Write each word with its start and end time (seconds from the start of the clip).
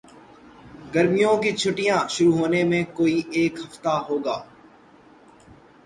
گرمیوں 0.93 1.35
کی 1.43 1.51
چھٹیاں 1.51 1.99
شروع 2.09 2.35
ہونے 2.37 2.61
میں 2.63 2.83
کوئی 2.93 3.21
ایک 3.31 3.53
ہفتہ 3.59 3.93
ہو 4.07 4.17
گا 4.25 4.37